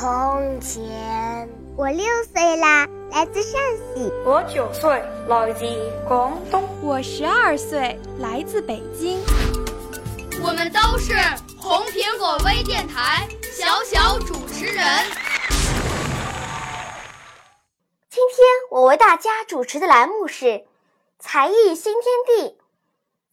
[0.00, 1.48] 从前。
[1.76, 4.12] 我六岁啦，来自陕西。
[4.24, 5.64] 我九岁，来自
[6.06, 6.62] 广东。
[6.80, 9.18] 我十二岁，来自北京。
[10.40, 11.14] 我们都是
[11.60, 14.84] 红苹果微电台小小主持人。
[18.08, 20.64] 今天我为大家主持的栏目是
[21.18, 22.56] “才艺新天地”，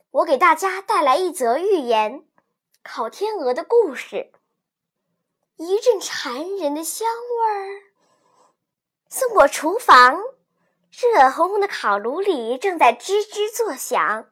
[0.09, 2.23] 我给大家带来一则寓言——
[2.83, 4.31] 烤天鹅的故事。
[5.57, 7.81] 一阵馋人的香味儿。
[9.09, 10.21] 送过厨房，
[10.91, 14.27] 热烘烘的烤炉里正在吱吱作响。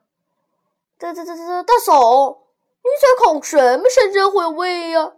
[0.98, 2.44] 大大大大大嫂，
[2.82, 5.14] 你在烤什么山珍海味呀？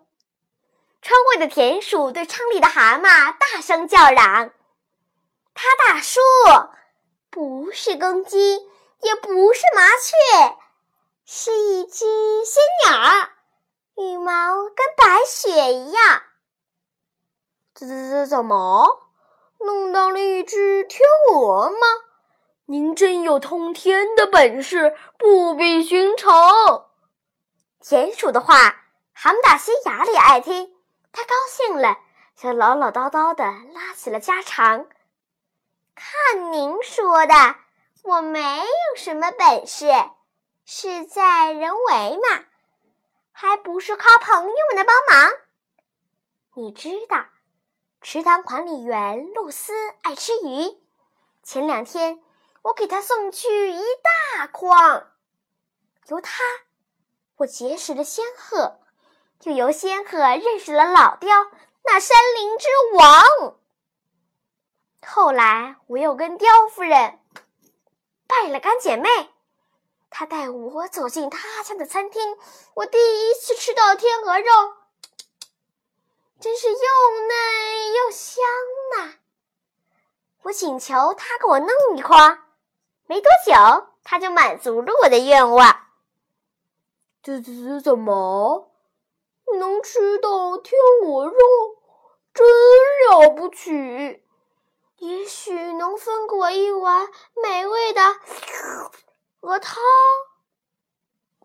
[1.01, 4.51] 窗外的田鼠对仓里的蛤蟆大声叫嚷
[5.53, 6.19] ：“他大叔，
[7.29, 8.59] 不是公鸡，
[9.01, 10.57] 也不是麻雀，
[11.25, 12.05] 是一只
[12.45, 13.29] 仙鸟，
[13.95, 16.21] 羽毛跟白雪一样。”
[17.73, 19.01] 怎怎怎怎么？
[19.59, 21.01] 弄到了一只天
[21.33, 21.77] 鹅吗？
[22.65, 26.89] 您真有通天的本事，不比寻常。
[27.79, 28.55] 田鼠的话，
[29.13, 30.75] 蛤蟆大仙牙里爱听，
[31.11, 31.97] 他高兴了，
[32.35, 34.87] 就唠唠叨叨的拉起了家常。
[35.93, 37.33] 看您说的，
[38.03, 39.87] 我没有什么本事，
[40.65, 42.45] 事在人为嘛，
[43.37, 45.33] 还不是靠朋友们的帮忙。
[46.53, 47.25] 你知道。
[48.01, 49.73] 池塘管理员露丝
[50.03, 50.79] 爱吃鱼，
[51.43, 52.23] 前两天
[52.61, 53.81] 我给她送去一
[54.37, 55.11] 大筐。
[56.07, 56.43] 由她，
[57.35, 58.79] 我结识了仙鹤，
[59.41, 61.47] 又由仙鹤认识了老雕，
[61.83, 63.57] 那山林之王。
[65.05, 67.19] 后来我又跟雕夫人
[68.27, 69.09] 拜了干姐妹，
[70.17, 72.37] 她带我走进他家的餐厅，
[72.73, 74.45] 我第一次吃到天鹅肉。
[76.39, 78.45] 真是又嫩又香
[78.95, 79.15] 呐！
[80.43, 82.45] 我请求他给我弄一筐，
[83.07, 85.81] 没多久他就满足了我的愿望。
[87.21, 88.71] 这这这怎么
[89.59, 91.35] 能吃到天鹅肉？
[92.33, 92.47] 真
[93.09, 94.23] 了不起！
[94.99, 97.09] 也许能分给我一碗
[97.43, 98.01] 美味的
[99.45, 99.77] 鹅汤？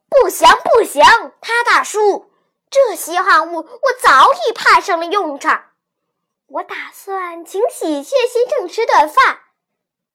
[0.09, 1.05] 不行不行，
[1.43, 2.33] 他大叔。
[2.71, 5.73] 这稀罕物我早已派上了用场，
[6.47, 9.41] 我打算请喜鹊先生吃顿饭，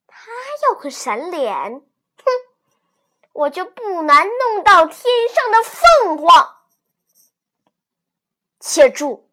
[0.07, 0.31] 他
[0.63, 2.25] 要个闪脸，哼，
[3.33, 6.55] 我就不难弄到天上的凤凰。
[8.59, 9.29] 且住，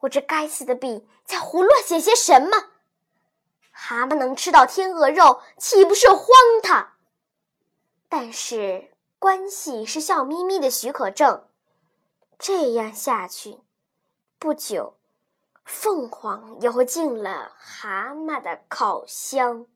[0.00, 2.50] 我这该死的笔在胡乱写些什么？
[3.72, 6.28] 蛤蟆能吃到天鹅肉，岂不是荒
[6.62, 6.95] 唐？
[8.08, 11.42] 但是关系是笑眯眯的许可证。
[12.38, 13.58] 这样下去，
[14.38, 14.94] 不久，
[15.64, 19.66] 凤凰也会进了蛤蟆的烤箱。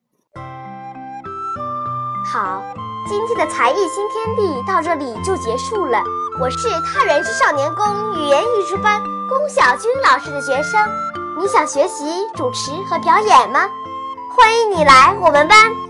[2.32, 2.62] 好，
[3.08, 6.02] 今天的才艺新天地到这里就结束了。
[6.40, 10.80] 我是太原市少年宫语言艺术班龚小军老师的学生，
[11.38, 12.04] 你想学习
[12.36, 13.68] 主持和表演吗？
[14.36, 15.89] 欢迎你来我们班。